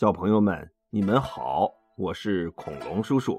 [0.00, 3.38] 小朋友们，你们好，我是恐龙叔叔。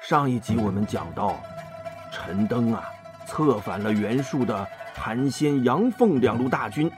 [0.00, 1.34] 上一集我们讲到，
[2.12, 2.84] 陈登啊
[3.26, 4.64] 策反了袁术的
[4.94, 6.88] 韩先、杨凤两路大军，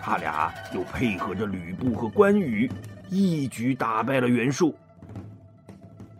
[0.00, 2.66] 他俩又配合着吕布和关羽，
[3.10, 4.74] 一举打败了袁术。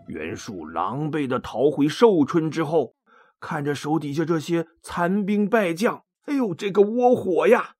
[0.08, 2.96] 袁术狼狈的逃回寿春之后，
[3.40, 7.76] 看着手底下这些残兵败将，哎呦，这个窝火呀！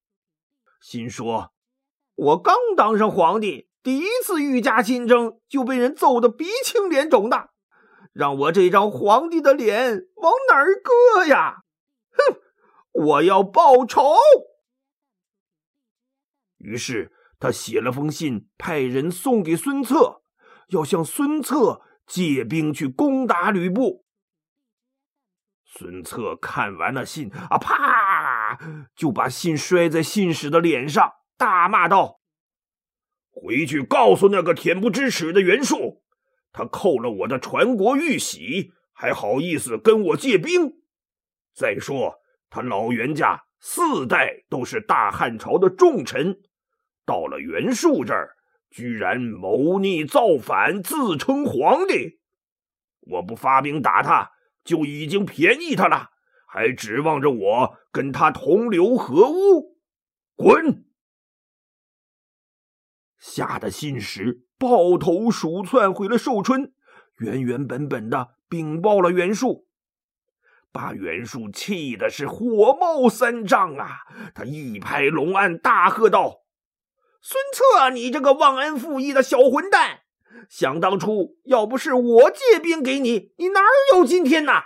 [0.81, 1.53] 心说。
[2.21, 7.49] 我刚当上皇帝，第一次御驾亲征就被人揍得鼻青脸肿的，
[8.13, 11.63] 让我这张皇帝的脸往哪儿搁呀？
[12.11, 12.37] 哼，
[12.93, 14.05] 我要报仇！
[16.59, 20.21] 于是他写了封信，派人送给孙策，
[20.69, 24.05] 要向孙策借兵去攻打吕布。
[25.65, 28.59] 孙策看完了信，啊，啪，
[28.95, 31.15] 就把信摔在信使的脸上。
[31.39, 32.20] 大骂道
[33.43, 36.03] ：“回去告诉那个恬不知耻的袁术，
[36.53, 40.75] 他扣了我的传国玉玺，还好意思跟我借兵？
[41.55, 42.17] 再说
[42.51, 46.39] 他老袁家四代都是大汉朝的重臣，
[47.07, 48.37] 到了袁术这儿，
[48.71, 52.21] 居然谋逆造反，自称皇帝。
[53.01, 54.31] 我不发兵打他，
[54.65, 56.11] 就已经便宜他了，
[56.47, 59.79] 还指望着我跟他同流合污？
[60.37, 60.85] 滚！”
[63.21, 66.73] 吓得信使抱头鼠窜回了寿春，
[67.19, 69.67] 原原本本的禀报了袁术，
[70.73, 73.99] 把袁术气的是火冒三丈啊！
[74.35, 76.45] 他一拍龙案，大喝道
[77.21, 80.01] ：“孙策，你这个忘恩负义的小混蛋！
[80.49, 83.61] 想当初要不是我借兵给你，你哪
[83.93, 84.63] 有今天呐？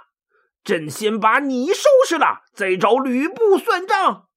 [0.63, 4.29] 朕先把你收拾了，再找吕布算账。”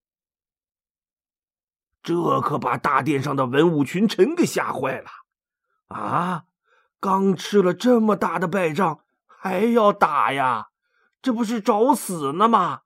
[2.08, 5.09] 这可把大殿上的文武群臣给吓坏了，
[5.89, 6.44] 啊！
[7.02, 10.67] 刚吃了这么大的败仗，还要打呀？
[11.21, 12.83] 这不是找死呢吗？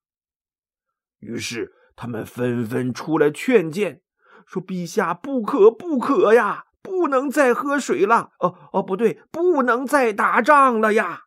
[1.19, 4.01] 于是他们纷纷出来劝谏，
[4.47, 8.31] 说：“陛下不可不可呀，不能再喝水了。
[8.39, 11.25] 哦哦，不对，不能再打仗了呀！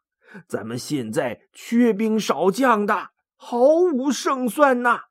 [0.49, 5.03] 咱们现在缺兵少将的，毫无胜算呐。”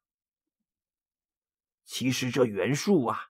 [1.86, 3.28] 其实这袁术啊，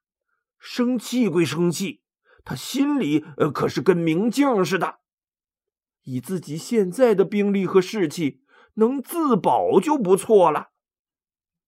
[0.60, 2.04] 生气归生气，
[2.46, 5.00] 他心里呃可是跟明镜似的。
[6.04, 8.44] 以自己现在的兵力和士气，
[8.76, 10.72] 能自保就不错了。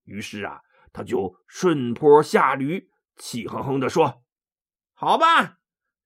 [0.03, 4.23] 于是啊，他就顺坡下驴，气哼哼的说
[4.93, 5.59] ：“好吧，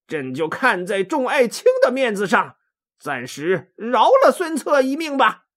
[0.07, 2.55] 朕就看在众爱卿的面子上，
[2.97, 5.47] 暂时饶了孙策一命吧。”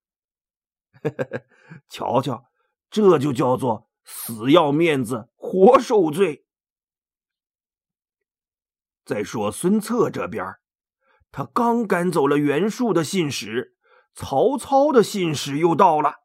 [1.05, 1.45] 呵呵呵
[1.89, 2.47] 瞧瞧，
[2.91, 3.91] 这就叫做。
[4.05, 6.45] 死要面子活受罪。
[9.05, 10.57] 再说孙策这边，
[11.31, 13.77] 他刚赶走了袁术的信使，
[14.15, 16.17] 曹操的信使又到了。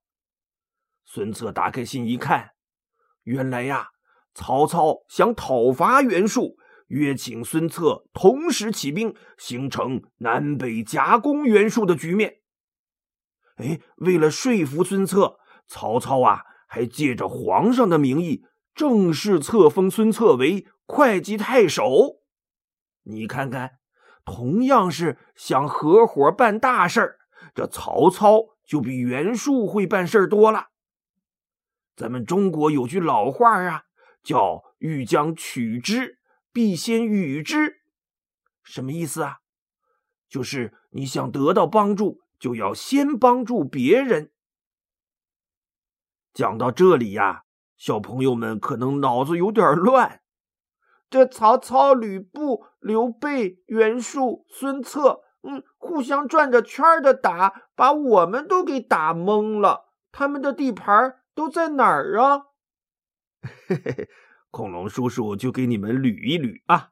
[1.06, 2.52] 孙策打开信一看，
[3.24, 3.90] 原来呀，
[4.34, 6.58] 曹操想讨伐袁术，
[6.88, 12.42] 约请孙策同时起兵，形成南北夹攻袁术的局面。
[13.56, 16.44] 哎，为了说服孙策，曹操啊。
[16.68, 18.46] 还借着皇上的名义，
[18.76, 22.22] 正式册封孙策为会稽太守。
[23.04, 23.80] 你看看，
[24.24, 27.16] 同样是想合伙办大事儿，
[27.56, 30.68] 这曹操就比袁术会办事儿多了。
[31.96, 33.84] 咱们中国有句老话啊，
[34.22, 36.20] 叫“欲将取之，
[36.52, 37.78] 必先予之”，
[38.62, 39.38] 什么意思啊？
[40.30, 44.32] 就是你想得到帮助，就要先帮助别人。
[46.38, 47.46] 讲到这里呀，
[47.78, 50.22] 小朋友们可能脑子有点乱。
[51.10, 59.86] 这曹操、吕布、刘备、袁术、孙策，嗯，互相转着圈的打，把我们都给打懵了。
[60.12, 62.44] 他们的地盘都在哪儿啊？
[63.42, 64.10] 嘿嘿嘿，
[64.52, 66.92] 恐龙叔叔就给你们捋一捋啊。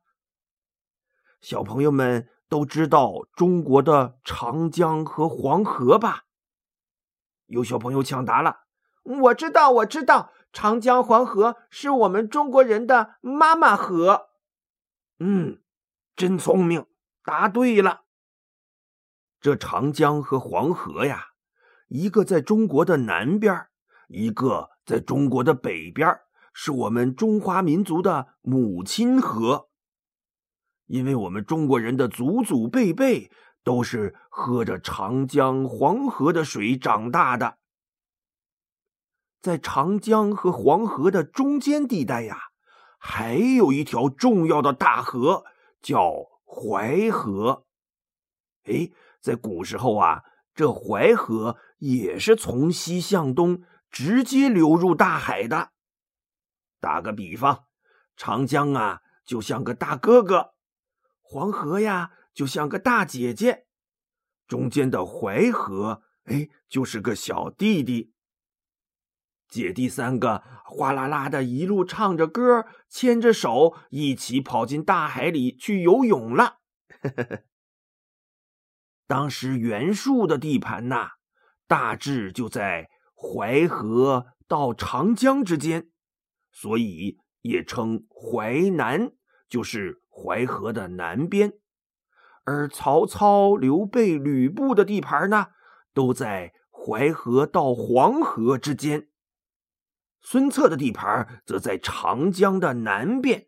[1.39, 6.23] 小朋友们都知道中国的长江和黄河吧？
[7.45, 8.64] 有小朋友抢答了。
[9.05, 14.29] 我知道，我知道，长江、黄河是我们中国人的妈妈河。
[15.19, 15.59] 嗯，
[16.15, 16.85] 真聪明，
[17.23, 18.01] 答对了。
[19.39, 21.27] 这长江和黄河呀，
[21.87, 23.67] 一个在中国的南边，
[24.07, 26.19] 一个在中国的北边，
[26.51, 29.69] 是我们中华民族的母亲河。
[30.87, 33.31] 因为我们中国人的祖祖辈辈
[33.63, 37.59] 都是喝着长江、黄河的水长大的。
[39.45, 42.35] 在长江和黄河的中间地带呀，
[42.97, 45.45] 还有一条重要的大河，
[45.83, 47.67] 叫淮河。
[48.63, 48.89] 哎，
[49.21, 50.23] 在古时候啊，
[50.55, 53.61] 这淮河也是从西向东
[53.91, 55.69] 直接流入大海的。
[56.79, 57.65] 打个比方，
[58.17, 60.55] 长江啊，就像个大哥哥；
[61.21, 63.67] 黄河呀，就像个大姐姐；
[64.47, 68.14] 中间的淮河，哎，就是个小弟弟。
[69.47, 76.57] 姐弟三个哗啦啦的一路唱着歌，牵着手，一起跑进大海里去游泳了。
[79.07, 81.11] 当时袁术的地盘呐，
[81.67, 85.89] 大致就在淮河到长江之间，
[86.51, 89.11] 所以也称淮南，
[89.47, 91.53] 就是淮河的南边。
[92.45, 95.47] 而曹操、刘备、吕布的地盘呢，
[95.93, 99.07] 都在淮河到黄河之间。
[100.27, 103.45] 孙策的地盘则在长江的南边。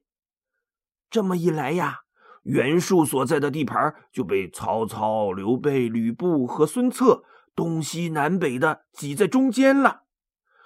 [1.09, 2.01] 这么一来呀，
[2.43, 7.23] 袁术所在的地盘就被曹操、刘备、吕布和孙策
[7.55, 10.03] 东西南北的挤在中间了。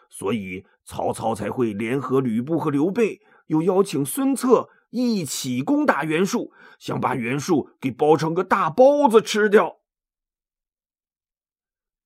[0.09, 9.77] 所以曹操才会联合吕布和刘备，又邀请孙策一起攻打袁术，想把袁术给包成个大包子吃掉。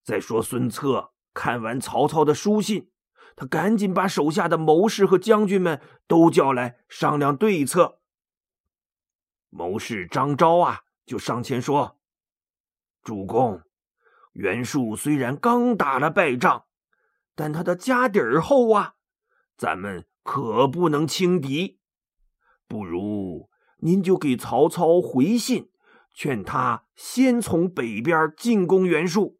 [0.03, 2.91] 再说孙策看完曹操的书信。
[3.35, 7.99] 他赶紧把手下的谋士和将军们都叫来商量对策。
[9.49, 11.97] 谋士张昭啊，就上前说
[13.03, 13.61] ：“主公，
[14.33, 16.65] 袁术虽然刚打了败仗，
[17.35, 18.95] 但他的家底儿厚啊，
[19.57, 21.79] 咱们可不能轻敌。
[22.67, 23.49] 不如
[23.79, 25.69] 您就给曹操回信，
[26.13, 29.39] 劝他先从北边进攻袁术，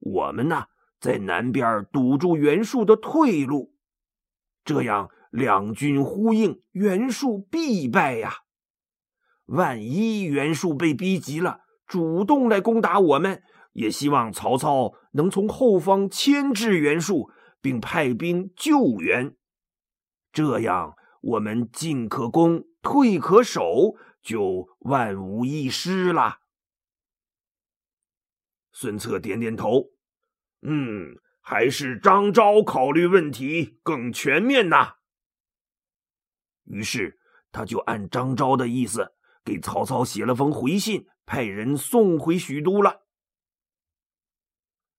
[0.00, 0.68] 我们呢？”
[1.04, 3.74] 在南边堵住袁术的退路，
[4.64, 8.44] 这样两军呼应，袁术必败呀！
[9.44, 13.42] 万一袁术被逼急了，主动来攻打我们，
[13.74, 17.30] 也希望曹操能从后方牵制袁术，
[17.60, 19.36] 并派兵救援。
[20.32, 26.38] 这样我们进可攻，退可守，就万无一失了。
[28.72, 29.93] 孙策点点头。
[30.66, 34.94] 嗯，还是张昭考虑问题更全面呐。
[36.64, 37.20] 于是
[37.52, 39.12] 他就按张昭的意思，
[39.44, 43.02] 给曹操写了封回信，派人送回许都了。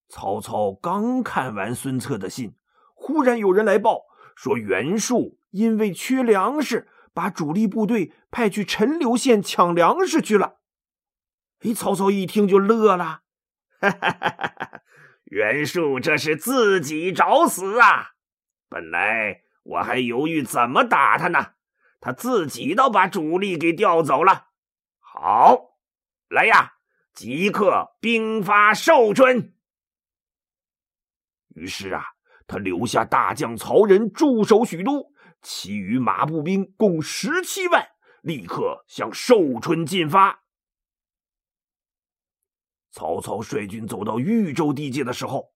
[0.07, 2.55] 曹操刚看完孙策的信，
[2.93, 4.03] 忽然有人来报
[4.35, 10.59] 说，袁术因为缺粮食，把主力部队派去陈留县抢粮食去了。
[11.61, 13.23] 哎，曹操一听就乐了，
[13.79, 14.81] 哈哈哈哈！
[15.25, 18.11] 袁术这是自己找死啊！
[18.69, 21.53] 本来我还犹豫怎么打他呢，
[21.99, 24.49] 他自己倒把主力给调走了。
[24.99, 25.77] 好，
[26.29, 26.73] 来呀，
[27.13, 29.53] 即刻兵发寿春。
[31.55, 32.03] 于是啊，
[32.45, 35.11] 他留下大将曹仁驻守许都，
[35.41, 37.87] 其余马步兵共十七万，
[38.21, 40.44] 立刻向寿春进发。
[42.95, 45.53] 曹操率军走到豫州地界的时候，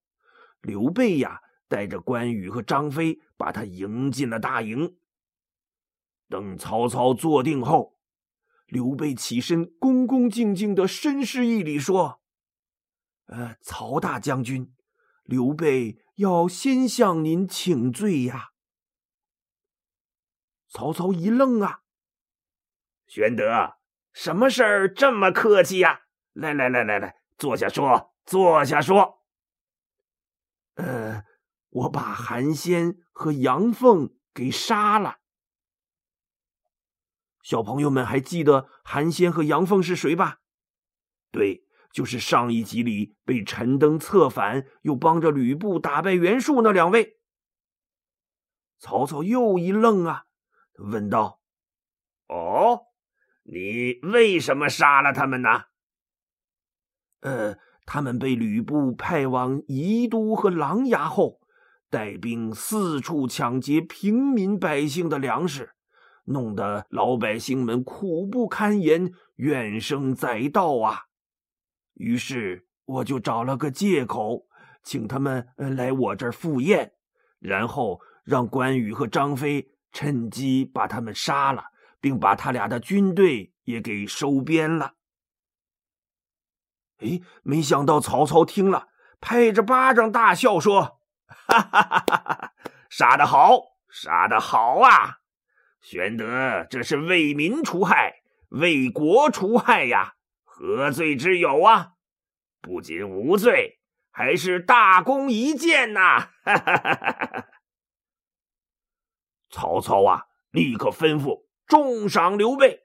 [0.59, 1.39] 刘备呀
[1.69, 4.97] 带着关羽和张飞把他迎进了大营。
[6.27, 7.97] 等曹操坐定后，
[8.67, 12.21] 刘备起身，恭恭敬敬的深施一礼，说
[13.27, 14.73] ：“呃，曹大将军，
[15.23, 18.49] 刘备要先向您请罪呀。”
[20.67, 21.83] 曹操一愣啊，
[23.07, 23.77] 玄德，
[24.11, 26.01] 什么事儿这么客气呀？
[26.33, 27.18] 来来来来来。
[27.39, 29.23] 坐下说，坐下说。
[30.75, 31.23] 呃，
[31.69, 35.19] 我把韩先和杨凤给杀了。
[37.41, 40.41] 小朋友们还记得韩先和杨凤是谁吧？
[41.31, 47.21] 对，就是上一集里被陈登策反，又帮着吕布打败袁术那两位。
[48.79, 50.25] 曹操又一愣啊，
[50.75, 51.39] 问道
[52.27, 52.87] ：“哦，
[53.43, 55.63] 你为什么杀了他们呢？”
[57.21, 61.39] 呃，他们被吕布派往宜都和琅琊后，
[61.89, 65.71] 带兵四处抢劫平民百姓的粮食，
[66.25, 71.05] 弄得老百姓们苦不堪言，怨声载道啊。
[71.95, 74.45] 于是我就找了个借口，
[74.83, 76.93] 请他们来我这儿赴宴，
[77.39, 81.63] 然后让关羽和张飞趁机把他们杀了，
[81.99, 84.93] 并把他俩的军队也给收编了。
[86.99, 88.89] 哎，没想到曹操听了，
[89.21, 90.99] 拍着巴掌大笑说
[91.47, 92.53] ：“哈哈哈哈哈！
[92.89, 95.19] 杀得好，杀得好啊！
[95.81, 101.93] 玄德这是为民除害，为国除害呀，何罪之有啊？
[102.61, 103.79] 不仅无罪，
[104.11, 106.01] 还是大功一件呐！
[106.01, 107.45] 啊！”哈哈哈哈
[109.49, 112.81] 曹操啊，立刻吩咐重赏刘备，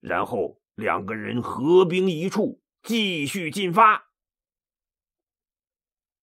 [0.00, 4.08] 然后两个人合兵一处，继续进发。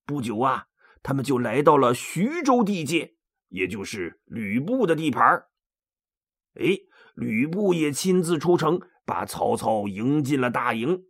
[0.03, 0.65] 不久啊，
[1.03, 3.17] 他们就来到了徐州地界，
[3.49, 5.45] 也就是吕布的地盘。
[6.55, 6.79] 哎，
[7.13, 11.03] 吕布也亲自出城，把曹操迎进了大营。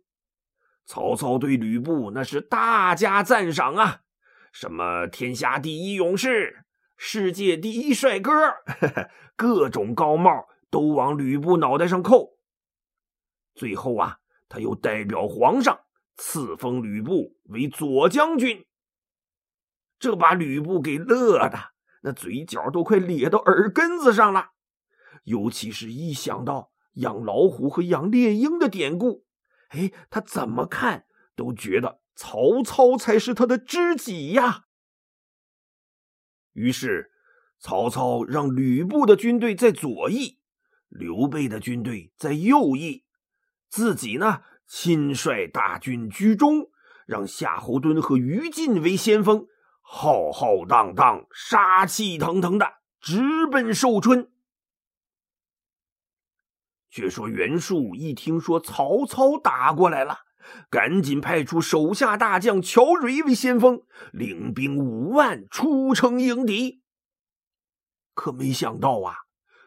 [0.84, 4.02] 曹操对吕布那是大加赞赏啊，
[4.52, 6.66] 什么天下第一勇士、
[6.98, 8.30] 世界第一帅哥，
[9.34, 12.36] 各种高帽都往吕布脑袋上扣。
[13.54, 15.80] 最后啊，他又代表皇上
[16.16, 18.64] 赐封吕布为左将军。
[19.98, 21.72] 这把吕布给乐的，
[22.02, 24.50] 那嘴角都快咧到耳根子上了。
[25.24, 29.24] 尤其是一想到养老虎和养猎鹰的典故，
[29.70, 34.66] 哎，他怎么看都觉得曹操才是他的知己呀。
[36.52, 37.10] 于是，
[37.58, 40.38] 曹操让吕布的军队在左翼，
[40.88, 43.05] 刘备的军队在右翼，
[43.68, 46.70] 自己呢亲率大军居中，
[47.06, 49.46] 让夏侯惇和于禁为先锋。
[49.80, 54.32] 浩浩荡荡、杀气腾腾的直奔寿春。
[56.90, 60.20] 却说袁术一听说曹操打过来了，
[60.70, 63.82] 赶紧派出手下大将乔蕤为先锋，
[64.12, 66.82] 领兵五万出城迎敌。
[68.14, 69.25] 可没想到啊，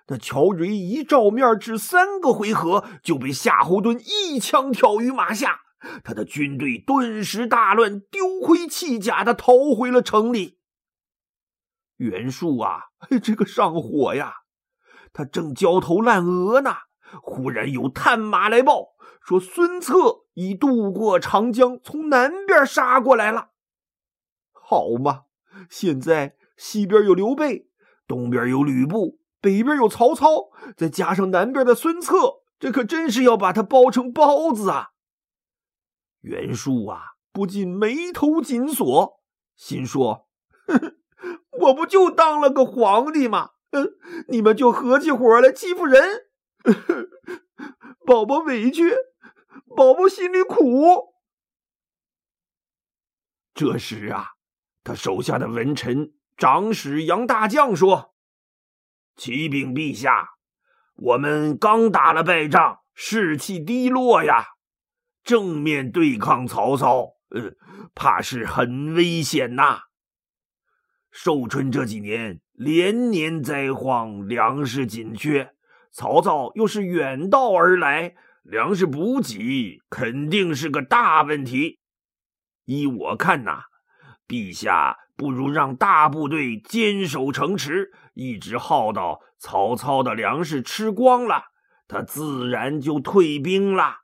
[0.09, 5.61] 那乔蕤一照面，只三个回合就被夏侯惇一枪挑于马下。
[6.03, 10.57] 他的军队顿时大乱，丢盔弃甲的逃回了城里。
[11.97, 12.85] 袁术啊，
[13.21, 14.33] 这个上火呀！
[15.13, 16.75] 他正焦头烂额呢，
[17.21, 23.51] 忽然有探马来报说，孙策已渡过长江，从南边杀过来了。
[24.53, 25.25] 好嘛，
[25.69, 27.69] 现在西边有刘备，
[28.07, 34.89] 东边有吕布，北边有曹操，再加上南边的孙策，这可真是要把他包成包子啊！
[36.21, 39.21] 袁术啊，不禁眉头紧锁，
[39.55, 40.27] 心说
[41.61, 43.51] ：“我不就当了个皇帝吗？
[43.71, 43.91] 嗯，
[44.27, 46.27] 你们就合起伙来欺负人，
[48.05, 48.93] 宝宝委屈，
[49.75, 51.13] 宝宝心里苦。”
[53.55, 54.31] 这时啊，
[54.83, 58.15] 他手下的文臣长史杨大将说
[59.19, 60.29] ：“启禀陛下，
[60.95, 64.45] 我们刚打了败仗，士气低落呀。”
[65.25, 67.51] 正面对抗曹操，呃，
[67.93, 69.81] 怕是很危险呐。
[71.11, 75.53] 寿春这几年连年灾荒，粮食紧缺，
[75.91, 81.79] 曹操又是远道而来，粮食补给肯定是个大问题。
[82.63, 83.63] 依我看呐，
[84.29, 91.45] 陛下不如让大部队坚守城池，一直耗到曹操的粮食吃光了，
[91.87, 94.01] 他自然就退兵了。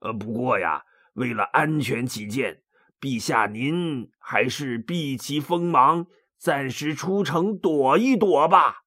[0.00, 0.82] 呃，不过呀，
[1.12, 2.64] 为了安全起见，
[3.00, 6.06] 陛下您还是避其锋芒，
[6.36, 8.82] 暂时出城躲一躲吧。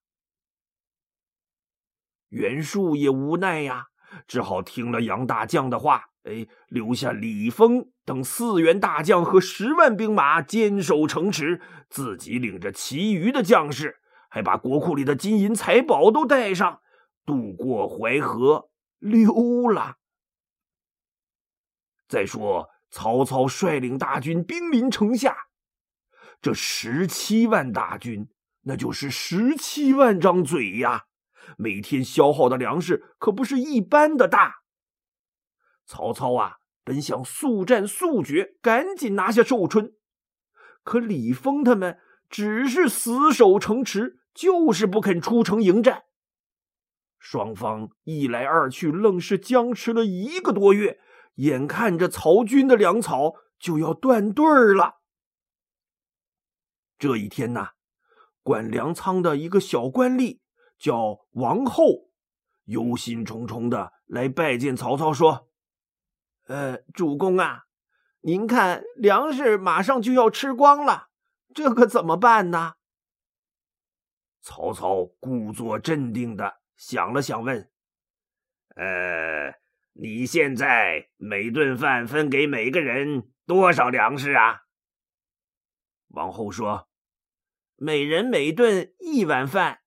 [2.28, 3.86] 袁术也无奈呀，
[4.26, 13.96] 只好听了杨大将的话，哎，留下李丰等四员大将和十万兵马坚守城池，自己领着其余的将士，
[14.28, 16.80] 还把国库里的金银财宝都带上，
[17.24, 18.68] 渡过淮河，
[18.98, 19.96] 溜了。
[22.06, 25.34] 再说，曹操率领大军兵临城下，
[26.42, 28.28] 这十七万大军，
[28.62, 31.06] 那就是十七万张嘴呀！
[31.56, 34.56] 每天消耗的粮食可不是一般的大。
[35.86, 39.94] 曹操啊，本想速战速决，赶紧拿下寿春，
[40.82, 41.98] 可李丰他们
[42.28, 46.02] 只是死守城池，就是不肯出城迎战。
[47.18, 51.00] 双方一来二去，愣是僵持了一个多月。
[51.36, 55.00] 眼看着曹军的粮草就要断队儿了，
[56.96, 57.70] 这一天呐，
[58.42, 60.38] 管粮仓的一个小官吏
[60.78, 62.10] 叫王后，
[62.66, 65.48] 忧心忡忡的来拜见曹操，说
[66.44, 67.64] ：“呃，主公啊，
[68.20, 71.08] 您看粮食马上就要吃光了，
[71.54, 72.74] 这可怎么办呢？”
[74.40, 77.70] 曹操故作镇定的想了想，问
[78.76, 79.54] ：“呃。”
[79.96, 84.62] 你现在每顿饭分给每个人多少粮食啊？
[86.08, 86.88] 王后说
[87.78, 89.82] ：“每人每顿一碗饭。”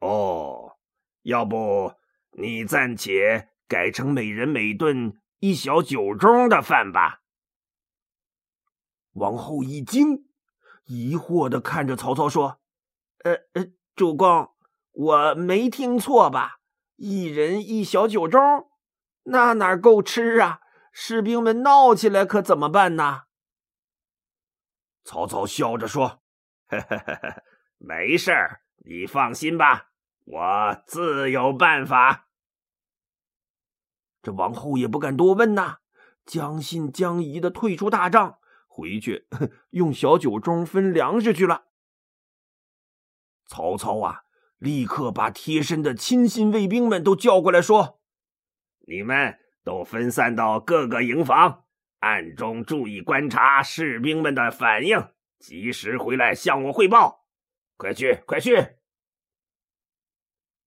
[0.00, 0.78] 哦，
[1.20, 1.92] 要不
[2.30, 7.20] 你暂且改成每人每顿一小酒盅的饭吧。
[9.12, 10.24] 王后一惊，
[10.86, 12.60] 疑惑的看着曹操说
[13.24, 14.54] ：“呃呃，主公，
[14.92, 16.60] 我没听错吧？
[16.96, 18.68] 一人一小酒盅，
[19.24, 20.60] 那哪够吃啊？
[20.92, 23.24] 士兵们闹起来可怎么办呢？”
[25.04, 26.22] 曹操笑着说
[27.78, 29.90] ：“没事儿，你放心吧，
[30.24, 32.27] 我自有办法。”
[34.28, 35.78] 这王后也不敢多问呐，
[36.26, 38.38] 将信将疑的退出大帐。
[38.66, 39.26] 回去
[39.70, 41.68] 用小酒盅分粮食去了。
[43.46, 44.24] 曹操啊，
[44.58, 48.02] 立刻把贴身的亲信卫兵们都叫过来，说
[48.86, 51.64] ：“你们都分散到各个营房，
[52.00, 55.08] 暗中注意观察士兵们的反应，
[55.38, 57.24] 及时回来向我汇报。
[57.78, 58.76] 快去，快去！”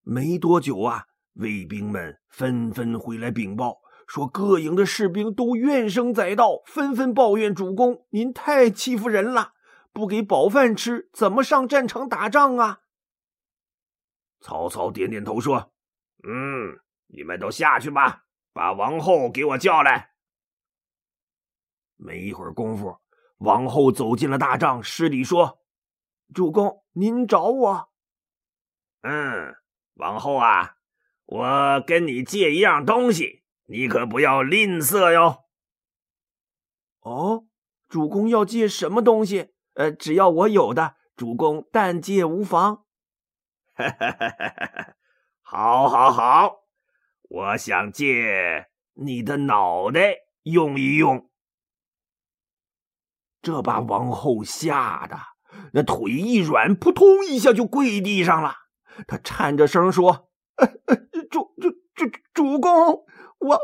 [0.01, 3.79] 没多久啊，卫兵们纷纷回来禀报。
[4.07, 9.53] 说各营的士兵都怨声载道，纷纷抱怨主公：“您太欺负人了，
[9.93, 12.81] 不给饱饭吃，怎么上战场打仗啊？”
[14.43, 15.71] 曹操点点头说
[16.27, 20.11] ：“嗯，你们都下去吧，把王后给我叫来。”
[21.95, 22.97] 没一会儿功夫，
[23.38, 25.59] 王后走进了大帐，施礼说
[26.35, 27.89] ：“主公，您找我
[29.03, 29.55] ？”“嗯，
[29.93, 30.75] 王后啊，
[31.31, 33.39] 我跟你借一样东西。”
[33.71, 35.45] 你可不要吝啬哟！
[37.00, 37.45] 哦，
[37.88, 39.53] 主公要借什么东西？
[39.75, 42.83] 呃，只要我有的，主公但借无妨。
[43.73, 44.95] 哈哈哈哈哈！
[45.41, 46.55] 好，好，好！
[47.29, 51.29] 我想借你的脑袋用一用。
[53.41, 55.17] 这把王后吓得
[55.71, 58.53] 那腿一软，扑通一下就跪地上了。
[59.07, 60.65] 他颤着声说：“主
[61.11, 61.11] 主
[62.10, 63.05] 主主公。”
[63.41, 63.60] 我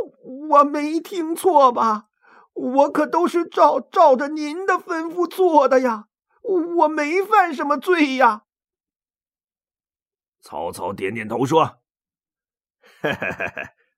[0.50, 2.06] 我没听错吧？
[2.54, 6.08] 我可都是照照着您的吩咐做的呀，
[6.42, 8.42] 我没犯什么罪呀。
[10.42, 11.78] 曹操点点头说：“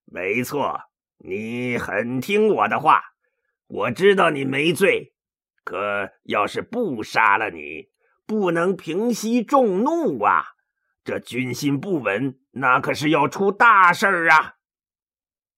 [0.04, 0.82] 没错，
[1.20, 3.02] 你很听我的话。
[3.68, 5.14] 我知道你没罪，
[5.64, 7.88] 可要是不杀了你，
[8.26, 10.44] 不能平息众怒啊！
[11.10, 14.58] 这军心不稳，那可是要出大事儿啊！”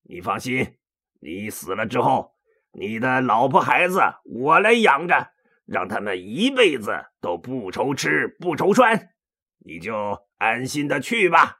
[0.08, 0.78] 你放心，
[1.20, 2.34] 你死了之后，
[2.72, 5.32] 你的老婆孩子我来养着，
[5.66, 9.10] 让他们一辈子都不愁吃不愁穿，
[9.58, 11.58] 你就安心的去吧。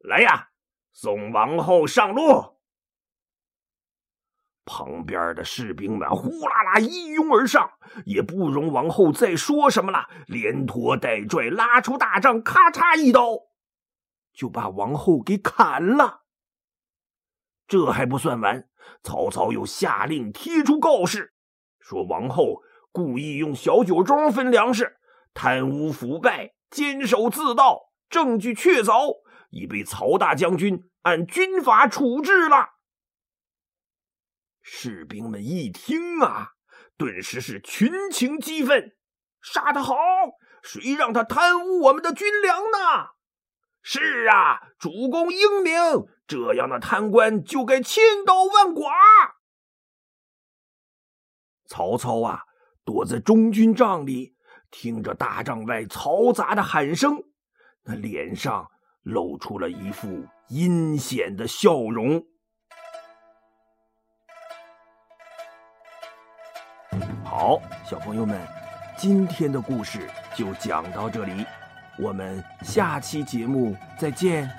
[0.00, 0.50] 来呀，
[0.92, 2.53] 送王后上路。
[4.66, 7.70] 旁边的士兵们呼啦啦一拥而上，
[8.06, 13.36] 也不容王后再说什么了，连拖带拽拉出大帐，咔嚓一刀，
[14.32, 16.22] 就把王后给砍了。
[17.66, 18.68] 这还不算完，
[19.02, 21.34] 曹操又下令贴出告示，
[21.78, 24.96] 说王后故意用小酒盅分粮食，
[25.32, 32.73] 贪污腐败，监守自盗，证据确凿，已被曹大将军按军法处置了。
[34.66, 36.52] 士兵们一听啊，
[36.96, 38.96] 顿时是群情激愤，
[39.42, 39.94] 杀得好！
[40.62, 43.10] 谁让他贪污我们的军粮呢？
[43.82, 45.74] 是啊，主公英明。
[46.26, 48.90] 这样的贪官就该千刀万剐。
[51.66, 52.40] 曹操啊，
[52.86, 54.34] 躲在中军帐里，
[54.70, 57.22] 听着大帐外嘈杂的喊声，
[57.82, 58.66] 那脸上
[59.02, 62.24] 露出了一副阴险的笑容。
[67.46, 68.40] 好，小朋友们，
[68.96, 71.44] 今天的故事就讲到这里，
[71.98, 74.50] 我们下期节目再见。